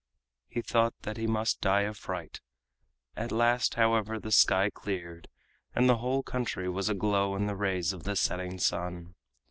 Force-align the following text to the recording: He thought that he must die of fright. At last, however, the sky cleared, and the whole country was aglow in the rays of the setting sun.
He 0.47 0.63
thought 0.63 0.95
that 1.03 1.17
he 1.17 1.27
must 1.27 1.61
die 1.61 1.81
of 1.81 1.95
fright. 1.95 2.41
At 3.15 3.31
last, 3.31 3.75
however, 3.75 4.19
the 4.19 4.31
sky 4.31 4.71
cleared, 4.71 5.27
and 5.75 5.87
the 5.87 5.97
whole 5.97 6.23
country 6.23 6.67
was 6.67 6.89
aglow 6.89 7.35
in 7.35 7.45
the 7.45 7.55
rays 7.55 7.93
of 7.93 8.01
the 8.01 8.15
setting 8.15 8.57
sun. 8.57 9.13